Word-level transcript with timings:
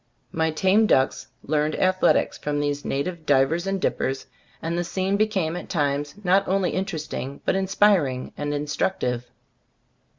My 0.31 0.49
tame 0.49 0.87
ducks 0.87 1.27
learned 1.43 1.75
athletics 1.75 2.35
from 2.35 2.59
these 2.59 2.83
native 2.83 3.23
divers 3.27 3.67
and 3.67 3.79
dippers, 3.79 4.25
and 4.59 4.75
the 4.75 4.83
scene 4.83 5.15
became 5.15 5.55
at 5.55 5.69
times 5.69 6.15
not 6.23 6.47
only 6.47 6.73
in 6.73 6.85
teresting, 6.85 7.39
but 7.45 7.55
inspiring 7.55 8.33
and 8.35 8.51
instruc 8.51 8.97
tive. 9.01 9.29